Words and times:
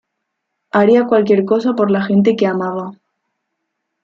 Haría 0.71 1.05
cualquier 1.05 1.45
cosa 1.45 1.73
por 1.75 1.91
la 1.91 2.01
gente 2.01 2.35
que 2.35 2.47
amaba. 2.47 2.93